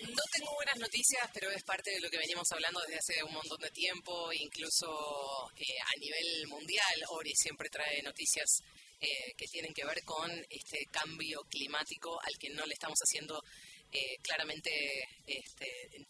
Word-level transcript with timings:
No 0.00 0.22
tengo 0.32 0.54
buenas 0.54 0.76
noticias, 0.78 1.30
pero 1.32 1.50
es 1.50 1.62
parte 1.62 1.90
de 1.90 2.00
lo 2.00 2.10
que 2.10 2.18
venimos 2.18 2.50
hablando 2.52 2.80
desde 2.80 2.98
hace 2.98 3.24
un 3.24 3.32
montón 3.32 3.60
de 3.60 3.70
tiempo, 3.70 4.32
incluso 4.32 5.50
eh, 5.56 5.78
a 5.80 5.98
nivel 5.98 6.46
mundial. 6.48 7.04
Ori 7.08 7.32
siempre 7.34 7.68
trae 7.70 8.02
noticias 8.02 8.62
eh, 9.00 9.32
que 9.36 9.46
tienen 9.46 9.72
que 9.72 9.84
ver 9.84 10.02
con 10.04 10.30
este 10.50 10.86
cambio 10.90 11.42
climático 11.48 12.20
al 12.22 12.36
que 12.38 12.50
no 12.50 12.66
le 12.66 12.74
estamos 12.74 12.98
haciendo 12.98 13.42
eh, 13.92 14.16
claramente 14.22 14.70
este, 15.26 15.66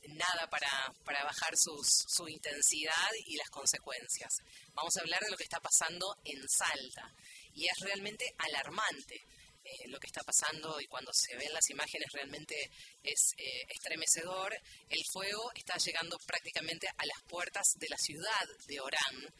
nada 0.08 0.48
para, 0.50 0.92
para 1.04 1.24
bajar 1.24 1.56
sus, 1.56 1.86
su 2.08 2.28
intensidad 2.28 3.10
y 3.26 3.36
las 3.36 3.50
consecuencias. 3.50 4.30
Vamos 4.74 4.96
a 4.96 5.00
hablar 5.00 5.20
de 5.20 5.30
lo 5.30 5.36
que 5.36 5.44
está 5.44 5.60
pasando 5.60 6.16
en 6.24 6.40
Salta 6.48 7.12
y 7.54 7.66
es 7.66 7.78
realmente 7.80 8.24
alarmante. 8.38 9.20
eh, 9.68 9.88
lo 9.88 9.98
que 9.98 10.06
está 10.06 10.22
pasando 10.22 10.80
y 10.80 10.86
cuando 10.86 11.12
se 11.12 11.36
ven 11.36 11.52
las 11.52 11.68
imágenes 11.70 12.08
realmente 12.12 12.54
es 13.02 13.34
eh, 13.36 13.64
estremecedor. 13.68 14.54
El 14.88 15.02
fuego 15.12 15.50
está 15.54 15.76
llegando 15.76 16.16
prácticamente 16.26 16.88
a 16.88 17.04
las 17.04 17.22
puertas 17.28 17.66
de 17.76 17.88
la 17.88 17.98
ciudad 17.98 18.46
de 18.66 18.80
Orán 18.80 19.34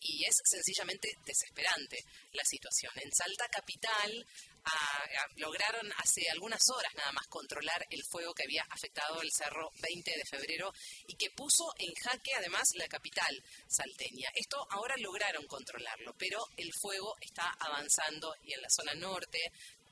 y 0.00 0.24
es 0.24 0.34
sencillamente 0.44 1.08
desesperante 1.24 1.98
la 2.32 2.42
situación. 2.44 2.92
En 2.96 3.12
Salta 3.12 3.46
Capital 3.48 4.26
ah, 4.64 5.04
ah, 5.20 5.28
lograron 5.36 5.92
hace 5.98 6.28
algunas 6.30 6.62
horas 6.70 6.94
nada 6.94 7.12
más 7.12 7.26
controlar 7.28 7.86
el 7.90 8.02
fuego 8.10 8.34
que 8.34 8.44
había 8.44 8.64
afectado 8.70 9.20
el 9.22 9.30
cerro 9.32 9.70
20 9.80 10.10
de 10.10 10.24
febrero 10.24 10.72
y 11.06 11.16
que 11.16 11.30
puso 11.30 11.64
en 11.78 11.92
jaque 11.94 12.32
además 12.34 12.62
la 12.74 12.88
capital 12.88 13.42
salteña. 13.68 14.28
Esto 14.34 14.66
ahora 14.70 14.94
lograron 14.98 15.46
controlarlo, 15.46 16.14
pero 16.18 16.38
el 16.56 16.70
fuego 16.80 17.14
está 17.20 17.50
avanzando 17.60 18.34
y 18.42 18.52
en 18.52 18.62
la 18.62 18.68
zona 18.70 18.94
norte 18.94 19.38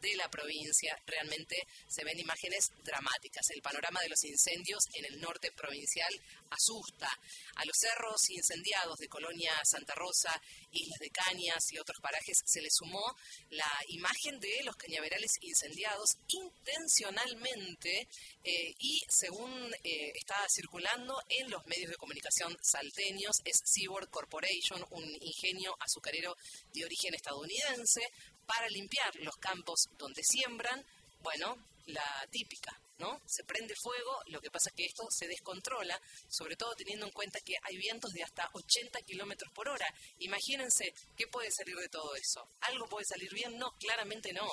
de 0.03 0.17
la 0.17 0.29
provincia 0.29 1.01
realmente 1.07 1.57
se 1.89 2.05
ven 2.05 2.19
imágenes 2.19 2.71
dramáticas. 2.85 3.49
El 3.55 3.63
panorama 3.63 4.01
de 4.01 4.09
los 4.09 4.23
incendios 4.25 4.83
en 4.95 5.07
el 5.07 5.21
norte 5.21 5.53
provincial 5.53 6.13
asusta. 6.51 7.09
A 7.55 7.65
los 7.65 7.77
cerros 7.79 8.29
incendiados 8.29 8.99
de 8.99 9.09
Colonia 9.09 9.53
Santa 9.65 9.95
Rosa, 9.95 10.41
Islas 10.73 10.99
de 10.99 11.11
Cañas 11.11 11.73
y 11.73 11.79
otros 11.79 11.99
parajes 12.03 12.43
se 12.45 12.61
le 12.61 12.69
sumó 12.71 13.17
la 13.51 13.71
imagen 13.89 14.39
de 14.41 14.63
los 14.65 14.77
cañaverales 14.77 15.31
incendiados 15.41 16.19
intencionalmente 16.29 18.09
eh, 18.45 18.75
y 18.79 19.01
según 19.09 19.73
eh, 19.85 20.13
está 20.15 20.37
circulando 20.49 21.15
en 21.29 21.49
los 21.51 21.65
medios 21.67 21.91
de 21.91 21.97
comunicación 21.97 22.57
salteños, 22.61 23.37
es 23.45 23.61
Seaboard 23.65 24.11
Corporation, 24.11 24.85
un 24.91 25.05
ingenio 25.21 25.77
azucarero 25.79 26.37
de 26.73 26.85
origen 26.85 27.15
estadounidense, 27.15 28.03
para 28.47 28.69
limpiar 28.69 29.15
los 29.21 29.37
campos 29.37 29.89
donde 29.99 30.23
siembran, 30.23 30.85
bueno, 31.21 31.57
la 31.87 32.27
típica, 32.31 32.79
¿no? 32.99 33.21
Se 33.27 33.45
prende 33.45 33.75
fuego, 33.75 34.23
lo 34.27 34.41
que 34.41 34.51
pasa 34.51 34.71
es 34.71 34.77
que 34.77 34.85
esto 34.85 35.05
se 35.11 35.27
descontrola, 35.27 36.01
sobre 36.29 36.57
todo 36.57 36.75
teniendo 36.75 37.07
en 37.07 37.13
cuenta 37.13 37.41
que 37.41 37.55
hay 37.63 37.77
vientos 37.77 38.13
de 38.13 38.23
hasta 38.23 38.49
80 38.53 39.01
kilómetros 39.03 39.53
por 39.53 39.69
hora. 39.69 39.87
Imagínense 40.19 40.95
qué 41.17 41.27
puede 41.27 41.51
salir 41.51 41.77
de 41.77 41.89
todo 41.89 42.15
eso. 42.15 42.47
¿Algo 42.61 42.87
puede 42.87 43.05
salir 43.05 43.33
bien? 43.33 43.57
No, 43.59 43.73
claramente 43.79 44.33
no. 44.33 44.47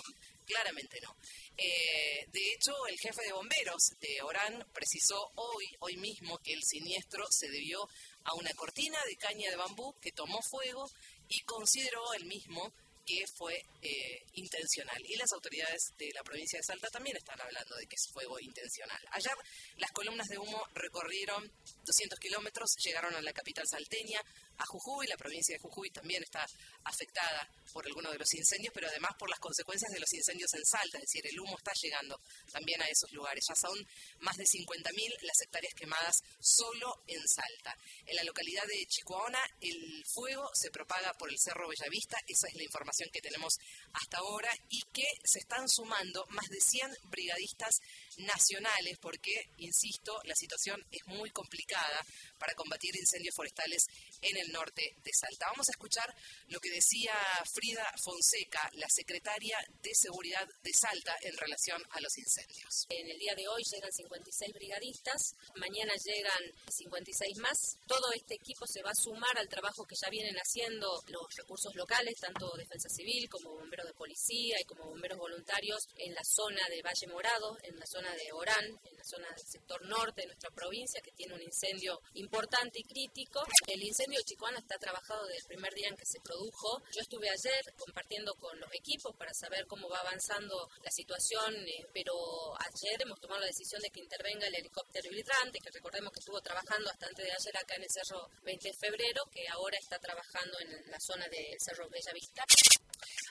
Claramente 0.46 1.00
no. 1.02 1.16
Eh, 1.58 2.26
de 2.32 2.54
hecho, 2.54 2.74
el 2.88 2.98
jefe 2.98 3.22
de 3.22 3.34
bomberos 3.34 3.92
de 4.00 4.22
Orán 4.24 4.66
precisó 4.74 5.32
hoy, 5.36 5.66
hoy 5.80 5.98
mismo, 5.98 6.40
que 6.40 6.54
el 6.54 6.64
siniestro 6.64 7.24
se 7.30 7.50
debió 7.50 7.88
a 8.24 8.34
una 8.34 8.52
cortina 8.54 8.98
de 9.06 9.16
caña 9.18 9.52
de 9.52 9.58
bambú 9.58 9.94
que 10.02 10.12
tomó 10.12 10.40
fuego 10.42 10.90
y 11.28 11.42
consideró 11.42 12.14
el 12.16 12.26
mismo 12.26 12.74
que 13.06 13.26
fue 13.38 13.66
eh, 13.82 14.24
intencional. 14.34 15.02
Y 15.06 15.16
las 15.16 15.32
autoridades 15.34 15.94
de 15.98 16.12
la 16.14 16.24
provincia 16.24 16.60
de 16.60 16.64
Salta 16.64 16.88
también 16.90 17.18
están 17.18 17.40
hablando 17.42 17.76
de 17.76 17.86
que 17.88 17.96
es 17.96 18.10
fuego 18.12 18.40
intencional. 18.40 19.02
Ayer 19.12 19.34
las 19.78 19.92
columnas 19.92 20.28
de 20.28 20.38
humo 20.38 20.64
recorrieron 20.74 21.52
200 21.86 22.20
kilómetros, 22.20 22.70
llegaron 22.84 23.16
a 23.16 23.22
la 23.22 23.34
capital 23.34 23.66
salteña, 23.68 24.22
a 24.60 24.66
Jujuy, 24.66 25.08
la 25.08 25.16
provincia 25.16 25.56
de 25.56 25.60
Jujuy 25.60 25.90
también 25.90 26.22
está 26.22 26.46
afectada 26.84 27.48
por 27.72 27.86
algunos 27.86 28.12
de 28.12 28.20
los 28.20 28.34
incendios, 28.34 28.74
pero 28.74 28.88
además 28.88 29.12
por 29.18 29.30
las 29.30 29.40
consecuencias 29.40 29.92
de 29.92 30.00
los 30.00 30.14
incendios 30.14 30.54
en 30.54 30.66
Salta, 30.66 30.98
es 30.98 31.04
decir, 31.04 31.26
el 31.28 31.40
humo 31.40 31.58
está 31.58 31.72
llegando 31.82 32.20
también 32.52 32.82
a 32.82 32.88
esos 32.88 33.12
lugares. 33.14 33.46
Ya 33.48 33.56
son 33.56 33.78
más 34.20 34.36
de 34.36 34.44
50.000 34.44 35.22
las 35.22 35.42
hectáreas 35.42 35.74
quemadas 35.74 36.24
solo 36.42 37.04
en 37.08 37.26
Salta. 37.28 37.78
En 38.06 38.16
la 38.18 38.24
localidad 38.24 38.64
de 38.68 38.86
Chicoana, 38.88 39.40
el 39.62 40.04
fuego 40.06 40.50
se 40.54 40.72
propaga 40.72 41.14
por 41.14 41.30
el 41.30 41.40
Cerro 41.40 41.70
Bellavista, 41.70 42.18
esa 42.28 42.48
es 42.48 42.56
la 42.56 42.64
información 42.64 42.99
que 43.12 43.22
tenemos 43.22 43.54
hasta 43.94 44.18
ahora, 44.18 44.50
y 44.70 44.82
que 44.92 45.06
se 45.24 45.40
están 45.40 45.70
sumando 45.70 46.26
más 46.30 46.50
de 46.50 46.60
100 46.60 46.92
brigadistas 47.04 47.80
nacionales, 48.18 48.98
porque, 49.00 49.32
insisto, 49.58 50.20
la 50.26 50.36
situación 50.36 50.84
es 50.92 51.06
muy 51.08 51.30
complicada 51.32 52.06
para 52.38 52.54
combatir 52.56 52.96
incendios 52.96 53.36
forestales 53.36 53.86
en 54.22 54.38
el 54.38 54.52
norte 54.52 54.96
de 55.04 55.12
Salta. 55.14 55.48
Vamos 55.52 55.68
a 55.70 55.74
escuchar 55.74 56.14
lo 56.48 56.60
que 56.60 56.70
decía 56.70 57.14
Frida 57.54 57.86
Fonseca, 58.04 58.70
la 58.74 58.88
secretaria 58.90 59.58
de 59.82 59.92
Seguridad 59.94 60.48
de 60.64 60.72
Salta, 60.74 61.16
en 61.22 61.36
relación 61.38 61.82
a 61.92 62.02
los 62.02 62.18
incendios. 62.18 62.86
En 62.90 63.10
el 63.10 63.18
día 63.18 63.36
de 63.36 63.48
hoy 63.48 63.64
llegan 63.64 63.92
56 63.92 64.54
brigadistas, 64.54 65.36
mañana 65.56 65.94
llegan 66.04 66.44
56 66.68 67.38
más. 67.40 67.78
Todo 67.88 68.12
este 68.16 68.36
equipo 68.36 68.66
se 68.68 68.82
va 68.82 68.92
a 68.92 68.96
sumar 68.96 69.38
al 69.38 69.48
trabajo 69.48 69.86
que 69.86 69.96
ya 69.96 70.10
vienen 70.10 70.36
haciendo 70.36 71.04
los 71.08 71.36
recursos 71.36 71.76
locales, 71.76 72.20
tanto 72.20 72.56
Defensa 72.58 72.90
Civil 72.90 73.30
como 73.30 73.56
bomberos 73.56 73.88
de 73.88 73.94
policía 73.94 74.58
y 74.60 74.66
como 74.66 74.86
bomberos 74.86 75.18
voluntarios 75.18 75.88
en 75.98 76.14
la 76.14 76.24
zona 76.24 76.62
de 76.70 76.82
Valle 76.82 77.08
Morado, 77.08 77.58
en 77.64 77.78
la 77.78 77.86
zona 77.86 78.14
de 78.14 78.32
Orán, 78.34 78.66
en 78.66 78.98
la 78.98 79.04
zona 79.04 79.28
del 79.36 79.48
sector 79.48 79.86
norte 79.86 80.22
de 80.22 80.28
nuestra 80.28 80.50
provincia, 80.52 81.02
que 81.02 81.12
tiene 81.12 81.36
un 81.36 81.42
incendio 81.42 82.02
importante 82.16 82.80
y 82.80 82.84
crítico. 82.84 83.42
El 83.68 83.84
incendio 83.84 84.09
de 84.18 84.24
Chicoana 84.24 84.60
está 84.60 84.78
trabajado 84.78 85.26
desde 85.26 85.42
el 85.42 85.48
primer 85.48 85.74
día 85.74 85.90
en 85.90 85.96
que 85.96 86.06
se 86.06 86.20
produjo. 86.22 86.82
Yo 86.92 87.02
estuve 87.02 87.30
ayer 87.30 87.62
compartiendo 87.78 88.34
con 88.36 88.60
los 88.60 88.74
equipos 88.74 89.16
para 89.16 89.34
saber 89.34 89.66
cómo 89.68 89.90
va 89.90 90.00
avanzando 90.00 90.70
la 90.82 90.92
situación, 90.92 91.56
eh, 91.56 91.86
pero 91.94 92.14
ayer 92.58 93.02
hemos 93.02 93.20
tomado 93.20 93.42
la 93.42 93.48
decisión 93.48 93.82
de 93.82 93.90
que 93.90 94.00
intervenga 94.00 94.48
el 94.48 94.56
helicóptero 94.56 95.12
hidrante, 95.12 95.60
que 95.60 95.72
recordemos 95.72 96.12
que 96.12 96.20
estuvo 96.20 96.42
trabajando 96.42 96.90
hasta 96.90 97.08
antes 97.08 97.26
de 97.26 97.32
ayer 97.32 97.58
acá 97.58 97.76
en 97.76 97.84
el 97.84 97.90
Cerro 97.90 98.30
20 98.44 98.68
de 98.68 98.74
Febrero, 98.74 99.22
que 99.32 99.48
ahora 99.50 99.78
está 99.78 100.00
trabajando 100.00 100.60
en 100.60 100.92
la 100.92 101.00
zona 101.00 101.28
del 101.28 101.58
Cerro 101.60 101.90
Bellavista. 101.90 102.44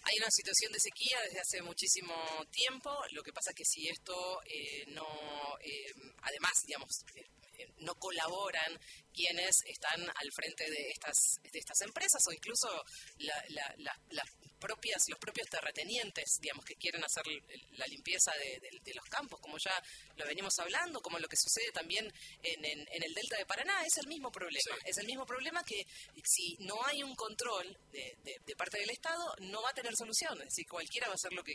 Hay 0.02 0.18
una 0.18 0.30
situación 0.30 0.72
de 0.72 0.80
sequía 0.80 1.18
desde 1.22 1.40
hace 1.40 1.62
muchísimo 1.62 2.14
tiempo. 2.50 2.90
Lo 3.12 3.22
que 3.22 3.32
pasa 3.32 3.52
que 3.54 3.64
si 3.64 3.88
esto 3.88 4.40
eh, 4.44 4.84
no, 4.88 5.06
eh, 5.60 5.92
además, 6.22 6.52
digamos, 6.66 7.04
eh, 7.14 7.26
no 7.78 7.94
colaboran 7.94 8.78
quienes 9.12 9.56
están 9.66 10.00
al 10.00 10.32
frente 10.32 10.70
de 10.70 10.90
estas, 10.90 11.40
de 11.42 11.58
estas 11.58 11.80
empresas 11.82 12.22
o 12.28 12.32
incluso 12.32 12.68
la, 13.18 13.74
las 14.10 14.28
propias, 14.58 15.04
los 15.08 15.19
propios 15.19 15.48
terratenientes, 15.48 16.38
digamos, 16.41 16.64
que 16.64 16.74
quieren 16.74 17.02
hacer 17.04 17.24
la 17.72 17.86
limpieza 17.86 18.32
de, 18.32 18.60
de, 18.60 18.78
de, 18.82 18.94
los 18.94 19.04
campos, 19.06 19.41
como 19.41 19.56
ya 19.58 19.72
lo 20.16 20.26
venimos 20.26 20.58
hablando, 20.58 21.00
como 21.00 21.19
lo 21.19 21.28
que 21.28 21.36
sucede 21.36 21.70
también 21.72 22.06
en, 22.42 22.64
en, 22.64 22.80
en 22.80 23.02
el 23.02 23.14
delta 23.14 23.36
de 23.36 23.47
Paraná, 23.47 23.82
es 23.84 23.98
el 23.98 24.06
mismo 24.06 24.30
problema. 24.30 24.76
Sí. 24.76 24.82
Es 24.84 24.98
el 24.98 25.06
mismo 25.06 25.24
problema 25.26 25.62
que 25.64 25.86
si 26.24 26.56
no 26.60 26.84
hay 26.84 27.02
un 27.02 27.14
control 27.14 27.78
de, 27.91 28.16
de, 28.22 28.56
parte 28.56 28.78
del 28.78 28.91
Estado, 28.91 29.34
no 29.41 29.62
va 29.62 29.70
a 29.70 29.74
tener 29.74 29.94
solución. 29.97 30.38
Es 30.38 30.48
decir, 30.48 30.66
cualquiera 30.68 31.06
va 31.06 31.12
a 31.12 31.14
hacer 31.14 31.32
lo 31.32 31.42
que 31.42 31.54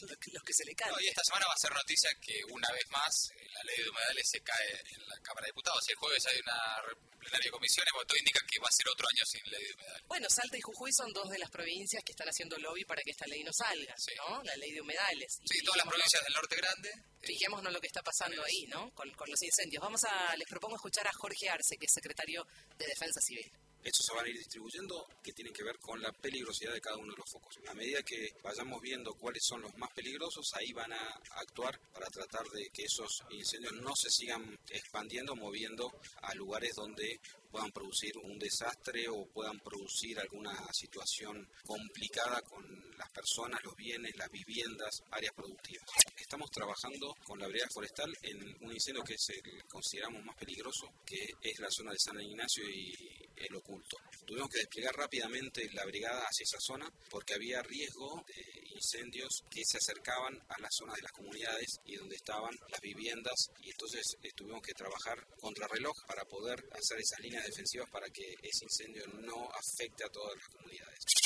lo 0.00 0.16
que, 0.16 0.30
lo 0.32 0.40
que 0.40 0.52
se 0.52 0.64
le 0.64 0.74
cae. 0.74 0.90
No, 0.90 1.00
y 1.00 1.08
esta 1.08 1.24
semana 1.24 1.46
va 1.46 1.54
a 1.54 1.58
ser 1.58 1.72
noticia 1.72 2.10
que 2.20 2.40
una 2.50 2.68
vez 2.72 2.84
más 2.90 3.12
eh, 3.36 3.46
la 3.52 3.62
ley 3.64 3.76
de 3.84 3.90
humedales 3.90 4.28
se 4.28 4.40
cae 4.40 4.68
en 4.94 5.08
la 5.08 5.16
Cámara 5.22 5.46
de 5.46 5.52
Diputados. 5.52 5.82
Y 5.88 5.92
el 5.92 5.98
jueves 5.98 6.26
hay 6.26 6.38
una 6.40 6.58
plenaria 7.18 7.46
de 7.46 7.50
comisiones, 7.50 7.92
todo 7.92 8.18
indica 8.18 8.40
que 8.50 8.58
va 8.58 8.68
a 8.68 8.72
ser 8.72 8.88
otro 8.88 9.06
año 9.06 9.24
sin 9.24 9.42
ley 9.46 9.62
de 9.62 9.74
humedales. 9.74 10.02
Bueno, 10.06 10.26
Salta 10.28 10.56
y 10.56 10.60
Jujuy 10.60 10.92
son 10.92 11.12
dos 11.12 11.28
de 11.30 11.38
las 11.38 11.50
provincias 11.50 12.02
que 12.04 12.12
están 12.12 12.28
haciendo 12.28 12.58
lobby 12.58 12.84
para 12.84 13.02
que 13.02 13.12
esta 13.12 13.26
ley 13.26 13.44
no 13.44 13.52
salga, 13.52 13.94
sí. 13.96 14.12
¿no? 14.16 14.42
La 14.42 14.56
ley 14.56 14.72
de 14.72 14.80
humedales. 14.80 15.38
Sí, 15.44 15.58
y 15.58 15.64
todas 15.64 15.78
las 15.78 15.86
provincias 15.86 16.22
del 16.24 16.34
norte 16.34 16.56
grande. 16.56 16.90
Fijémonos 17.22 17.72
lo 17.72 17.80
que 17.80 17.86
está 17.86 18.02
pasando 18.02 18.42
ahí, 18.42 18.66
¿no? 18.66 18.90
Con, 18.94 19.10
con 19.12 19.30
los 19.30 19.40
incendios. 19.42 19.80
Vamos 19.80 20.02
a, 20.04 20.36
les 20.36 20.48
propongo 20.48 20.74
escuchar 20.76 21.06
a 21.06 21.12
Jorge 21.12 21.48
Arce, 21.48 21.76
que 21.78 21.86
es 21.86 21.92
secretario 21.92 22.44
de 22.76 22.86
Defensa 22.86 23.20
Civil. 23.20 23.50
Eso 23.82 24.02
se 24.02 24.14
van 24.14 24.26
a 24.26 24.28
ir 24.28 24.38
distribuyendo 24.38 25.08
que 25.22 25.32
tienen 25.32 25.52
que 25.52 25.64
ver 25.64 25.78
con 25.78 26.00
la 26.00 26.12
peligrosidad 26.12 26.72
de 26.72 26.80
cada 26.80 26.96
uno 26.96 27.12
de 27.12 27.18
los 27.18 27.30
focos. 27.30 27.58
A 27.68 27.74
medida 27.74 28.02
que 28.02 28.34
vayamos 28.42 28.80
viendo 28.80 29.14
cuáles 29.14 29.44
son 29.44 29.62
los 29.62 29.76
más 29.76 29.90
peligrosos, 29.92 30.52
ahí 30.54 30.72
van 30.72 30.92
a 30.92 31.20
actuar 31.36 31.78
para 31.92 32.06
tratar 32.06 32.46
de 32.50 32.70
que 32.70 32.84
esos 32.84 33.22
incendios 33.30 33.72
no 33.74 33.94
se 33.96 34.10
sigan 34.10 34.58
expandiendo, 34.68 35.34
moviendo 35.34 35.90
a 36.22 36.34
lugares 36.34 36.74
donde 36.76 37.20
puedan 37.50 37.70
producir 37.70 38.16
un 38.18 38.38
desastre 38.38 39.06
o 39.08 39.26
puedan 39.26 39.58
producir 39.60 40.18
alguna 40.18 40.56
situación 40.72 41.46
complicada 41.66 42.40
con 42.42 42.64
las 42.96 43.10
personas, 43.10 43.62
los 43.62 43.76
bienes, 43.76 44.16
las 44.16 44.30
viviendas, 44.30 45.02
áreas 45.10 45.34
productivas. 45.34 45.84
Estamos 46.16 46.50
trabajando 46.50 47.14
con 47.24 47.38
la 47.38 47.46
brigada 47.46 47.68
forestal 47.74 48.10
en 48.22 48.56
un 48.64 48.72
incendio 48.72 49.02
que 49.02 49.14
es 49.14 49.28
consideramos 49.68 50.24
más 50.24 50.36
peligroso, 50.36 50.88
que 51.04 51.34
es 51.42 51.58
la 51.58 51.70
zona 51.70 51.92
de 51.92 51.98
San 51.98 52.20
Ignacio 52.20 52.64
y 52.70 53.11
el 53.42 53.56
oculto. 53.56 53.96
tuvimos 54.26 54.48
que 54.50 54.60
desplegar 54.60 54.94
rápidamente 54.94 55.68
la 55.72 55.84
brigada 55.84 56.20
hacia 56.20 56.44
esa 56.44 56.60
zona 56.60 56.90
porque 57.10 57.34
había 57.34 57.62
riesgo 57.62 58.24
de 58.26 58.62
incendios 58.74 59.42
que 59.50 59.62
se 59.64 59.78
acercaban 59.78 60.34
a 60.48 60.60
la 60.60 60.68
zona 60.70 60.94
de 60.94 61.02
las 61.02 61.12
comunidades 61.12 61.80
y 61.84 61.96
donde 61.96 62.16
estaban 62.16 62.54
las 62.68 62.80
viviendas 62.80 63.50
y 63.60 63.70
entonces 63.70 64.02
eh, 64.22 64.30
tuvimos 64.34 64.62
que 64.62 64.72
trabajar 64.72 65.18
contra 65.40 65.68
reloj 65.68 65.94
para 66.06 66.24
poder 66.24 66.58
hacer 66.72 66.98
esas 66.98 67.20
líneas 67.20 67.44
defensivas 67.46 67.88
para 67.90 68.08
que 68.10 68.34
ese 68.42 68.64
incendio 68.64 69.06
no 69.20 69.48
afecte 69.50 70.04
a 70.04 70.08
todas 70.08 70.36
las 70.36 70.48
comunidades. 70.48 71.21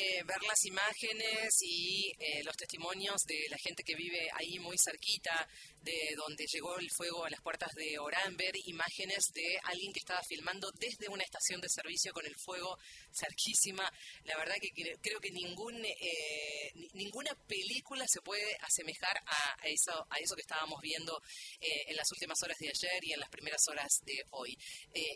Eh, 0.00 0.22
ver 0.22 0.40
las 0.46 0.64
imágenes 0.64 1.58
y 1.60 2.12
eh, 2.20 2.44
los 2.44 2.56
testimonios 2.56 3.20
de 3.26 3.48
la 3.50 3.58
gente 3.58 3.82
que 3.82 3.96
vive 3.96 4.28
ahí 4.32 4.60
muy 4.60 4.76
cerquita, 4.78 5.48
de 5.82 6.14
donde 6.16 6.46
llegó 6.46 6.78
el 6.78 6.88
fuego 6.88 7.24
a 7.24 7.30
las 7.30 7.40
puertas 7.40 7.74
de 7.74 7.98
Orán, 7.98 8.36
ver 8.36 8.54
imágenes 8.66 9.24
de 9.34 9.58
alguien 9.64 9.92
que 9.92 9.98
estaba 9.98 10.22
filmando 10.22 10.70
desde 10.78 11.08
una 11.08 11.24
estación 11.24 11.60
de 11.60 11.68
servicio 11.68 12.12
con 12.12 12.24
el 12.26 12.36
fuego 12.36 12.78
cerquísima. 13.12 13.92
La 14.22 14.36
verdad 14.36 14.54
que 14.60 14.70
creo 15.00 15.18
que 15.18 15.30
eh, 15.30 16.72
ninguna 16.94 17.34
película 17.48 18.04
se 18.06 18.20
puede 18.20 18.56
asemejar 18.60 19.20
a, 19.26 19.66
eso, 19.66 20.06
a 20.10 20.18
eso 20.18 20.36
que 20.36 20.42
estábamos 20.42 20.80
viendo 20.80 21.20
en 21.60 21.96
las 21.96 22.06
últimas 22.12 22.40
horas 22.44 22.58
de 22.58 22.68
ayer 22.68 23.04
y 23.04 23.12
en 23.14 23.20
las 23.20 23.30
primeras 23.30 23.62
horas 23.68 23.90
de 24.04 24.24
hoy. 24.30 24.56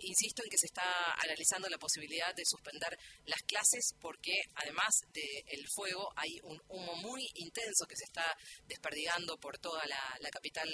insisto 0.02 0.42
en 0.42 0.50
que 0.50 0.58
se 0.58 0.66
está 0.66 1.12
analizando 1.22 1.68
la 1.68 1.78
posibilidad 1.78 2.34
de 2.34 2.44
suspender 2.44 2.98
las 3.26 3.42
clases 3.42 3.94
porque 4.00 4.42
además 4.56 4.71
del 5.12 5.66
fuego, 5.68 6.12
hay 6.16 6.40
un 6.42 6.60
humo 6.68 6.94
muy 6.96 7.26
intenso 7.34 7.86
que 7.86 7.96
se 7.96 8.04
está 8.04 8.24
desperdigando 8.66 9.38
por 9.38 9.58
toda 9.58 9.84
la, 9.86 10.30
capital, 10.30 10.68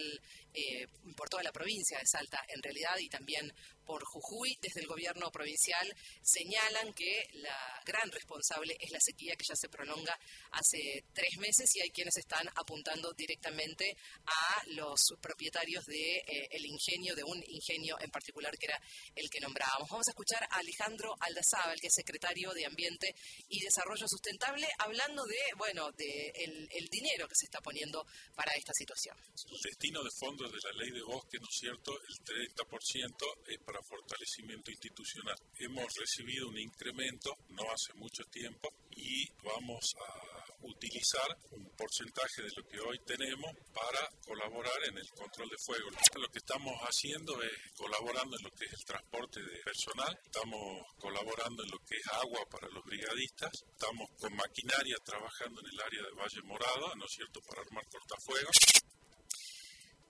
eh, 0.54 0.86
por 1.16 1.28
toda 1.28 1.42
la 1.42 1.52
provincia 1.52 1.98
de 1.98 2.06
Salta 2.06 2.42
en 2.48 2.62
realidad 2.62 2.96
y 2.98 3.08
también 3.08 3.52
por 3.88 4.04
Jujuy, 4.04 4.58
desde 4.60 4.80
el 4.80 4.86
gobierno 4.86 5.32
provincial, 5.32 5.96
señalan 6.20 6.92
que 6.92 7.26
la 7.40 7.82
gran 7.86 8.12
responsable 8.12 8.76
es 8.78 8.90
la 8.90 9.00
sequía 9.00 9.34
que 9.34 9.46
ya 9.48 9.56
se 9.56 9.70
prolonga 9.70 10.14
hace 10.50 11.06
tres 11.14 11.38
meses 11.38 11.74
y 11.74 11.80
hay 11.80 11.88
quienes 11.88 12.18
están 12.18 12.46
apuntando 12.54 13.14
directamente 13.14 13.96
a 14.26 14.62
los 14.66 15.00
propietarios 15.22 15.86
del 15.86 15.96
de, 15.96 16.16
eh, 16.18 16.60
ingenio, 16.68 17.16
de 17.16 17.24
un 17.24 17.42
ingenio 17.48 17.96
en 17.98 18.10
particular 18.10 18.58
que 18.58 18.66
era 18.66 18.78
el 19.14 19.30
que 19.30 19.40
nombrábamos. 19.40 19.88
Vamos 19.88 20.06
a 20.08 20.10
escuchar 20.10 20.44
a 20.50 20.58
Alejandro 20.58 21.16
Aldazábal, 21.20 21.80
que 21.80 21.86
es 21.86 21.94
secretario 21.94 22.52
de 22.52 22.66
Ambiente 22.66 23.14
y 23.48 23.60
Desarrollo 23.60 24.06
Sustentable, 24.06 24.68
hablando 24.80 25.24
de, 25.24 25.40
bueno, 25.56 25.90
de 25.92 26.30
el, 26.36 26.88
dinero 26.90 27.26
que 27.28 27.34
se 27.34 27.46
está 27.46 27.60
poniendo 27.60 28.04
para 28.34 28.52
esta 28.52 28.72
situación. 28.74 29.16
El 29.50 29.60
destino 29.62 30.02
de 30.02 30.10
fondos 30.10 30.52
de 30.52 30.58
la 30.64 30.72
ley 30.72 30.90
de 30.90 31.02
bosque, 31.02 31.38
¿no 31.38 31.46
es 31.48 31.56
cierto? 31.58 31.92
El 32.08 32.54
30% 32.54 33.14
es 33.46 33.58
para 33.60 33.77
fortalecimiento 33.82 34.70
institucional. 34.70 35.36
Hemos 35.58 35.86
recibido 35.94 36.48
un 36.48 36.58
incremento 36.58 37.36
no 37.50 37.64
hace 37.70 37.94
mucho 37.94 38.24
tiempo 38.24 38.68
y 38.90 39.28
vamos 39.42 39.94
a 40.00 40.38
utilizar 40.62 41.28
un 41.52 41.64
porcentaje 41.76 42.42
de 42.42 42.50
lo 42.56 42.66
que 42.66 42.80
hoy 42.80 42.98
tenemos 43.06 43.50
para 43.72 44.08
colaborar 44.24 44.78
en 44.88 44.98
el 44.98 45.08
control 45.10 45.48
de 45.48 45.56
fuego. 45.58 45.88
Lo 46.16 46.28
que 46.28 46.38
estamos 46.38 46.74
haciendo 46.82 47.40
es 47.42 47.52
colaborando 47.76 48.36
en 48.36 48.44
lo 48.44 48.50
que 48.50 48.64
es 48.64 48.72
el 48.72 48.84
transporte 48.84 49.40
de 49.40 49.58
personal, 49.62 50.18
estamos 50.24 50.82
colaborando 50.98 51.62
en 51.62 51.70
lo 51.70 51.78
que 51.78 51.96
es 51.96 52.06
agua 52.08 52.44
para 52.50 52.68
los 52.68 52.84
brigadistas, 52.84 53.52
estamos 53.70 54.10
con 54.18 54.34
maquinaria 54.34 54.96
trabajando 55.04 55.60
en 55.60 55.66
el 55.68 55.80
área 55.80 56.02
de 56.02 56.10
Valle 56.12 56.42
Morada, 56.42 56.94
¿no 56.96 57.04
es 57.04 57.12
cierto?, 57.12 57.40
para 57.42 57.62
armar 57.62 57.84
cortafuegos. 57.88 58.56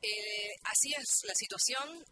Eh, 0.00 0.54
así 0.64 0.92
es 0.94 1.24
la 1.24 1.34
situación 1.34 2.04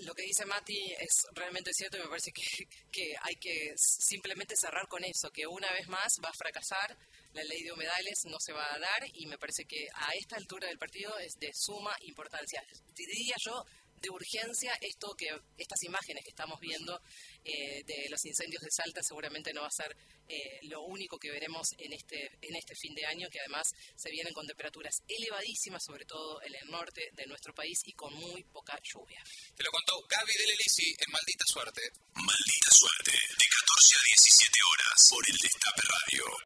lo 0.00 0.14
que 0.14 0.22
dice 0.22 0.44
Mati 0.46 0.92
es 0.98 1.26
realmente 1.32 1.72
cierto 1.72 1.96
y 1.96 2.00
me 2.00 2.08
parece 2.08 2.32
que, 2.32 2.66
que, 2.90 3.14
hay 3.22 3.34
que 3.36 3.72
simplemente 3.76 4.54
cerrar 4.56 4.86
con 4.88 5.04
eso, 5.04 5.30
que 5.30 5.46
una 5.46 5.70
vez 5.72 5.88
más 5.88 6.12
va 6.24 6.28
a 6.28 6.38
fracasar, 6.38 6.96
la 7.32 7.44
ley 7.44 7.62
de 7.62 7.72
humedales 7.72 8.20
no 8.24 8.38
se 8.40 8.52
va 8.52 8.74
a 8.74 8.78
dar 8.78 9.02
y 9.14 9.26
me 9.26 9.38
parece 9.38 9.64
que 9.64 9.86
a 9.94 10.10
esta 10.18 10.36
altura 10.36 10.68
del 10.68 10.78
partido 10.78 11.16
es 11.18 11.34
de 11.38 11.50
suma 11.54 11.94
importancia. 12.02 12.62
Diría 12.94 13.36
yo 13.38 13.64
de 14.00 14.10
urgencia 14.10 14.72
esto 14.80 15.14
que 15.16 15.28
estas 15.56 15.82
imágenes 15.82 16.24
que 16.24 16.30
estamos 16.30 16.58
viendo 16.60 17.00
eh, 17.44 17.82
de 17.84 18.08
los 18.10 18.24
incendios 18.24 18.62
de 18.62 18.70
Salta 18.70 19.02
seguramente 19.02 19.52
no 19.52 19.62
va 19.62 19.68
a 19.68 19.70
ser 19.70 19.96
eh, 20.28 20.60
lo 20.62 20.82
único 20.82 21.18
que 21.18 21.30
veremos 21.30 21.68
en 21.78 21.92
este 21.92 22.38
en 22.40 22.56
este 22.56 22.74
fin 22.74 22.94
de 22.94 23.04
año 23.06 23.28
que 23.30 23.40
además 23.40 23.68
se 23.96 24.10
vienen 24.10 24.32
con 24.32 24.46
temperaturas 24.46 25.02
elevadísimas 25.08 25.82
sobre 25.84 26.04
todo 26.04 26.42
en 26.42 26.54
el 26.54 26.70
norte 26.70 27.10
de 27.12 27.26
nuestro 27.26 27.54
país 27.54 27.78
y 27.84 27.92
con 27.92 28.12
muy 28.14 28.42
poca 28.44 28.78
lluvia. 28.82 29.22
Te 29.56 29.64
lo 29.64 29.70
contó 29.70 30.00
Gaby 30.08 30.32
Delelisi 30.32 30.94
en 30.98 31.10
Maldita 31.10 31.44
Suerte. 31.46 31.82
Maldita 32.14 32.70
Suerte 32.70 33.10
de 33.12 33.46
14 33.48 33.96
a 33.96 34.02
17 34.06 34.58
horas 34.72 35.08
por 35.10 35.30
el 35.30 35.36
Destape 35.36 35.82
Radio. 35.82 36.30